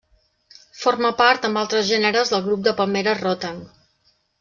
Forma 0.83 1.11
part, 1.21 1.45
amb 1.51 1.63
altres 1.65 1.87
gèneres 1.93 2.35
del 2.37 2.45
grup 2.51 2.67
de 2.71 2.77
palmeres 2.83 3.23
rotang. 3.31 3.65